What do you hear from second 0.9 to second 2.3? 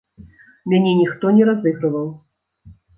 ніхто не разыгрываў.